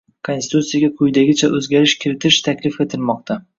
Konstitutsiyaga 0.27 0.89
quyidagicha 1.01 1.51
oʻzgarish 1.59 1.95
kiritish 2.07 2.43
taklif 2.51 2.83
etilmoqda. 2.89 3.43